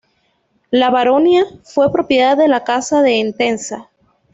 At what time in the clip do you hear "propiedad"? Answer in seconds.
1.91-2.35